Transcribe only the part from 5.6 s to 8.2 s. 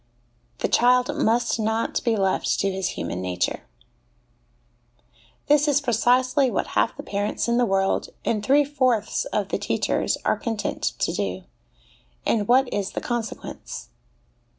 is precisely what half the parents in the world,